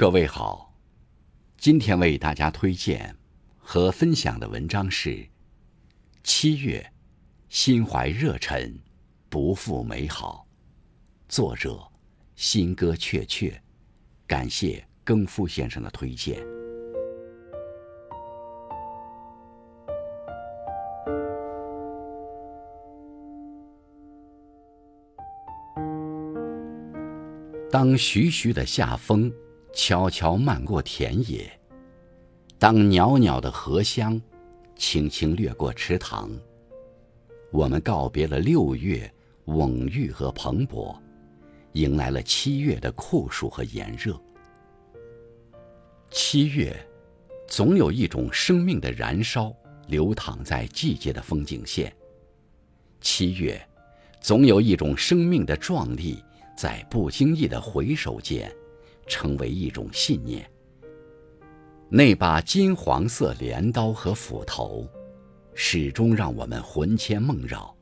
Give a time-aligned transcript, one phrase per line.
[0.00, 0.72] 各位好，
[1.58, 3.14] 今天为大家推荐
[3.58, 5.10] 和分享的文章是
[6.24, 6.90] 《七月，
[7.50, 8.78] 心怀热忱，
[9.28, 10.46] 不负美好》，
[11.30, 11.78] 作者
[12.34, 13.62] 新歌雀雀，
[14.26, 16.42] 感谢更夫先生的推荐。
[27.70, 29.30] 当徐徐的夏风
[29.72, 31.50] 悄悄漫过田野，
[32.58, 34.20] 当袅袅的荷香
[34.76, 36.30] 轻轻掠过池塘，
[37.52, 39.10] 我们告别了六月
[39.46, 40.96] 蓊郁和蓬勃，
[41.72, 44.20] 迎来了七月的酷暑和炎热。
[46.10, 46.76] 七月，
[47.46, 49.54] 总有一种生命的燃烧
[49.86, 51.88] 流淌在季节的风景线；
[53.00, 53.60] 七月，
[54.20, 56.22] 总有一种生命的壮丽。
[56.56, 58.54] 在不经意的回首间，
[59.10, 60.48] 成为一种信念。
[61.88, 64.88] 那把金黄色镰刀和斧头，
[65.52, 67.76] 始终让我们魂牵梦绕。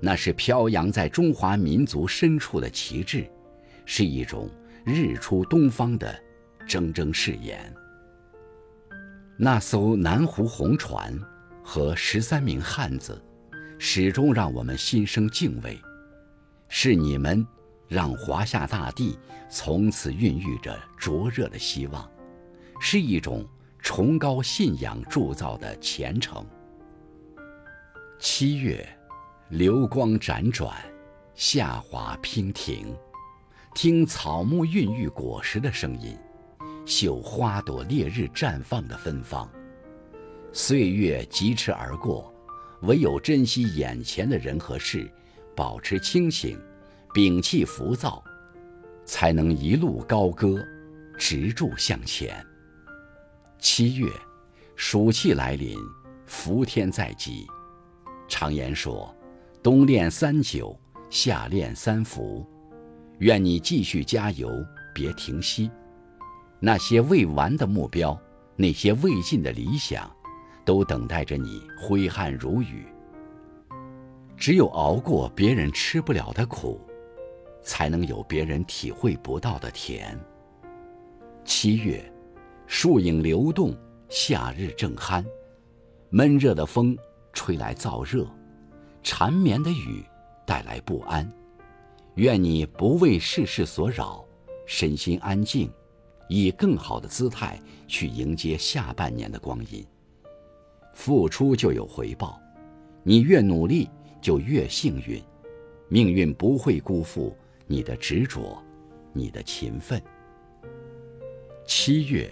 [0.00, 3.24] 那是飘扬在中华民族深处的旗帜，
[3.86, 4.50] 是一种
[4.84, 6.12] 日出东方的
[6.66, 7.72] 铮铮誓言。
[9.36, 11.16] 那艘南湖红船
[11.62, 13.22] 和十三名汉子，
[13.78, 15.80] 始终让我们心生敬畏。
[16.68, 17.46] 是你们。
[17.92, 19.18] 让华夏大地
[19.50, 22.10] 从此孕育着灼热的希望，
[22.80, 23.46] 是一种
[23.80, 26.42] 崇高信仰铸造的虔诚。
[28.18, 28.88] 七月，
[29.50, 30.74] 流光辗转，
[31.34, 32.96] 夏华娉婷，
[33.74, 36.16] 听草木孕育果实的声音，
[36.86, 39.46] 嗅花朵烈日绽放的芬芳。
[40.50, 42.32] 岁月疾驰而过，
[42.84, 45.12] 唯有珍惜眼前的人和事，
[45.54, 46.58] 保持清醒。
[47.12, 48.24] 摒弃浮躁，
[49.04, 50.56] 才能一路高歌，
[51.18, 52.34] 直柱向前。
[53.58, 54.10] 七月，
[54.76, 55.78] 暑气来临，
[56.26, 57.46] 伏天在即。
[58.28, 59.14] 常言说
[59.62, 60.74] ：“冬练三九，
[61.10, 62.46] 夏练三伏。”
[63.20, 64.48] 愿你继续加油，
[64.94, 65.70] 别停息。
[66.58, 68.18] 那些未完的目标，
[68.56, 70.10] 那些未尽的理想，
[70.64, 72.86] 都等待着你挥汗如雨。
[74.34, 76.80] 只有熬过别人吃不了的苦。
[77.62, 80.18] 才能有别人体会不到的甜。
[81.44, 82.02] 七月，
[82.66, 83.74] 树影流动，
[84.08, 85.24] 夏日正酣，
[86.10, 86.96] 闷热的风
[87.32, 88.26] 吹来燥热，
[89.02, 90.04] 缠绵的雨
[90.46, 91.30] 带来不安。
[92.16, 94.24] 愿你不为世事所扰，
[94.66, 95.70] 身心安静，
[96.28, 99.84] 以更好的姿态去迎接下半年的光阴。
[100.92, 102.38] 付出就有回报，
[103.02, 103.88] 你越努力
[104.20, 105.22] 就越幸运，
[105.88, 107.34] 命运不会辜负。
[107.72, 108.62] 你的执着，
[109.14, 109.98] 你的勤奋。
[111.64, 112.30] 七月，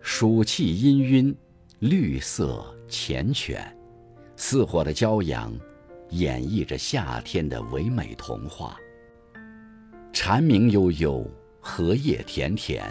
[0.00, 1.32] 暑气氤氲，
[1.78, 3.60] 绿色缱绻，
[4.34, 5.56] 似火的骄阳，
[6.08, 8.76] 演绎着夏天的唯美童话。
[10.12, 11.24] 蝉鸣悠悠，
[11.60, 12.82] 荷叶田田，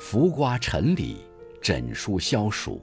[0.00, 1.18] 浮瓜沉李，
[1.62, 2.82] 枕书消暑。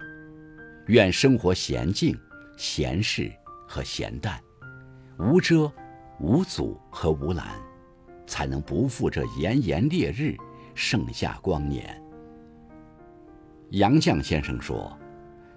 [0.88, 2.18] 愿生活闲静、
[2.56, 3.30] 闲适
[3.68, 4.42] 和闲淡，
[5.20, 5.70] 无遮、
[6.22, 7.46] 无阻和无拦。
[8.26, 10.36] 才能不负这炎炎烈日，
[10.74, 12.02] 盛夏光年。
[13.72, 14.96] 杨绛先生说：“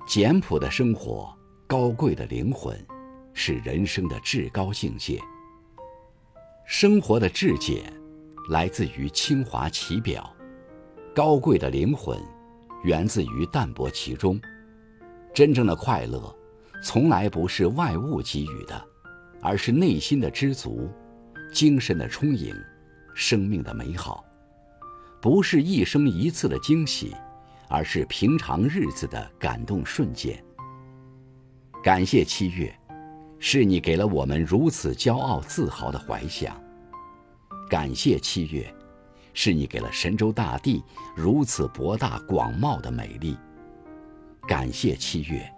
[0.09, 1.35] 简朴的生活，
[1.67, 2.79] 高贵的灵魂，
[3.33, 5.21] 是人生的至高境界。
[6.67, 7.93] 生活的至简，
[8.49, 10.23] 来自于清华其表；
[11.15, 12.19] 高贵的灵魂，
[12.83, 14.41] 源自于淡泊其中。
[15.35, 16.35] 真正的快乐，
[16.83, 18.83] 从来不是外物给予的，
[19.43, 20.89] 而是内心的知足。”
[21.53, 22.55] 精神的充盈，
[23.15, 24.25] 生命的美好，
[25.21, 27.15] 不是一生一次的惊喜，
[27.69, 30.43] 而是平常日子的感动瞬间。
[31.83, 32.75] 感谢七月，
[33.39, 36.53] 是你给了我们如此骄傲自豪的怀想；
[37.71, 38.75] 感谢七月，
[39.33, 40.83] 是你给了神州大地
[41.17, 43.35] 如此博大广袤的美丽；
[44.47, 45.51] 感谢七月，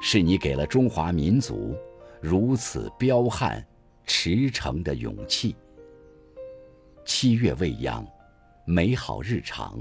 [0.00, 1.76] 是你给了中华民族
[2.20, 3.64] 如此彪悍。
[4.08, 5.54] 驰骋的勇气。
[7.04, 8.04] 七月未央，
[8.64, 9.78] 美好日常。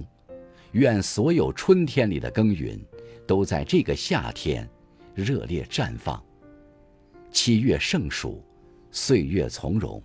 [0.74, 2.77] 愿所有春天里的耕耘，
[3.25, 4.69] 都在这个夏天
[5.15, 6.21] 热烈绽放。
[7.31, 8.44] 七月盛暑，
[8.91, 10.03] 岁月从容。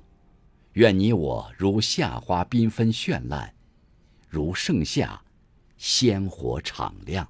[0.75, 3.53] 愿你我如夏花缤纷绚烂，
[4.29, 5.21] 如盛夏
[5.77, 7.29] 鲜活敞亮。